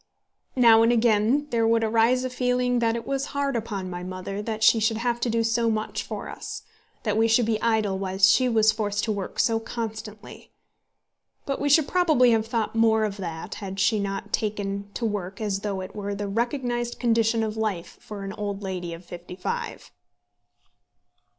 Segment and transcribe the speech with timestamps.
[0.55, 4.41] Now and again there would arise a feeling that it was hard upon my mother
[4.41, 6.63] that she should have to do so much for us,
[7.03, 10.49] that we should be idle while she was forced to work so constantly;
[11.45, 15.39] but we should probably have thought more of that had she not taken to work
[15.39, 19.35] as though it were the recognised condition of life for an old lady of fifty
[19.35, 19.91] five.